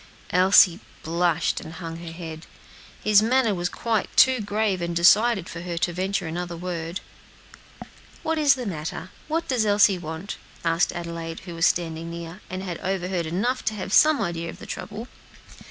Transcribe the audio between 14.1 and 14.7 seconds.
idea of the